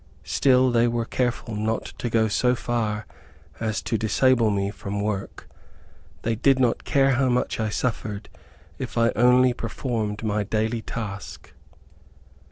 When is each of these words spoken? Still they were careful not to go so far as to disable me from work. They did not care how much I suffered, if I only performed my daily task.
Still 0.25 0.71
they 0.71 0.87
were 0.87 1.05
careful 1.05 1.53
not 1.55 1.93
to 1.99 2.09
go 2.09 2.27
so 2.27 2.55
far 2.55 3.05
as 3.59 3.83
to 3.83 3.99
disable 3.99 4.49
me 4.49 4.71
from 4.71 4.99
work. 4.99 5.47
They 6.23 6.33
did 6.33 6.57
not 6.57 6.83
care 6.85 7.11
how 7.11 7.29
much 7.29 7.59
I 7.59 7.69
suffered, 7.69 8.27
if 8.79 8.97
I 8.97 9.11
only 9.15 9.53
performed 9.53 10.23
my 10.23 10.41
daily 10.43 10.81
task. 10.81 11.53